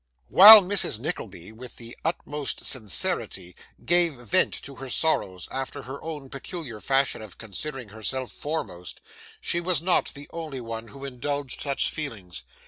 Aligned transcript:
While 0.29 0.63
Mrs. 0.63 0.97
Nickleby, 0.97 1.51
with 1.51 1.75
the 1.75 1.95
utmost 2.03 2.65
sincerity, 2.65 3.55
gave 3.85 4.15
vent 4.15 4.51
to 4.63 4.73
her 4.77 4.89
sorrows 4.89 5.47
after 5.51 5.83
her 5.83 6.01
own 6.01 6.27
peculiar 6.31 6.81
fashion 6.81 7.21
of 7.21 7.37
considering 7.37 7.89
herself 7.89 8.31
foremost, 8.31 8.99
she 9.41 9.59
was 9.61 9.79
not 9.79 10.15
the 10.15 10.27
only 10.33 10.59
one 10.59 10.87
who 10.87 11.05
indulged 11.05 11.61
such 11.61 11.91
feelings. 11.91 12.43